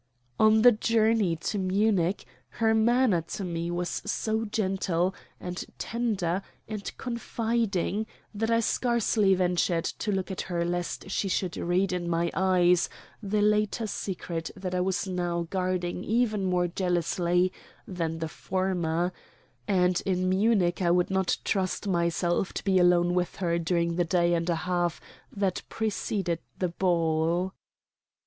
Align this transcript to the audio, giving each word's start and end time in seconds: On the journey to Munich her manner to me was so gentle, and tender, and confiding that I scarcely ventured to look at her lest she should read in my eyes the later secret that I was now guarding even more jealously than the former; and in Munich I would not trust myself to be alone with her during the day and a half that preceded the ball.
On 0.39 0.63
the 0.63 0.71
journey 0.71 1.35
to 1.35 1.59
Munich 1.59 2.25
her 2.49 2.73
manner 2.73 3.21
to 3.21 3.43
me 3.43 3.69
was 3.69 4.01
so 4.03 4.45
gentle, 4.45 5.13
and 5.39 5.63
tender, 5.77 6.41
and 6.67 6.91
confiding 6.97 8.07
that 8.33 8.49
I 8.49 8.61
scarcely 8.61 9.35
ventured 9.35 9.85
to 9.85 10.11
look 10.11 10.31
at 10.31 10.41
her 10.41 10.65
lest 10.65 11.11
she 11.11 11.27
should 11.29 11.55
read 11.55 11.93
in 11.93 12.09
my 12.09 12.31
eyes 12.33 12.89
the 13.21 13.43
later 13.43 13.85
secret 13.85 14.49
that 14.55 14.73
I 14.73 14.81
was 14.81 15.05
now 15.07 15.45
guarding 15.51 16.03
even 16.03 16.45
more 16.45 16.67
jealously 16.67 17.53
than 17.87 18.17
the 18.17 18.27
former; 18.27 19.13
and 19.67 20.01
in 20.03 20.27
Munich 20.27 20.81
I 20.81 20.89
would 20.89 21.11
not 21.11 21.37
trust 21.43 21.87
myself 21.87 22.53
to 22.53 22.63
be 22.63 22.79
alone 22.79 23.13
with 23.13 23.35
her 23.35 23.59
during 23.59 23.97
the 23.97 24.05
day 24.05 24.33
and 24.33 24.49
a 24.49 24.55
half 24.65 24.99
that 25.31 25.61
preceded 25.69 26.39
the 26.57 26.69
ball. 26.69 27.53